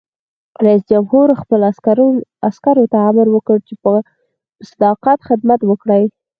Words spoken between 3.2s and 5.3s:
وکړ؛ په صداقت